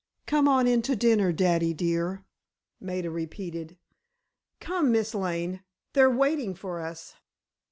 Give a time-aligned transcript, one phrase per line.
[0.25, 2.25] "Come on in to dinner, daddy, dear,"
[2.79, 3.77] Maida repeated.
[4.59, 5.61] "Come, Miss Lane,
[5.93, 7.13] they're waiting for us."